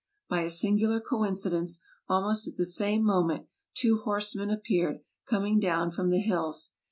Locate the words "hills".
6.21-6.71